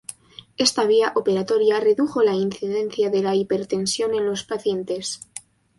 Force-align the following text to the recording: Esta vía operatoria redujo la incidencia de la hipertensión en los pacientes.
Esta 0.57 0.83
vía 0.85 1.11
operatoria 1.15 1.79
redujo 1.79 2.23
la 2.23 2.33
incidencia 2.33 3.11
de 3.11 3.21
la 3.21 3.35
hipertensión 3.35 4.15
en 4.15 4.25
los 4.25 4.43
pacientes. 4.43 5.19